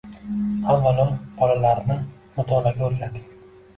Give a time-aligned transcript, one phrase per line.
[0.75, 1.05] Avvalo,
[1.41, 1.99] bolalarni
[2.39, 3.29] mutolaaga o‘rgating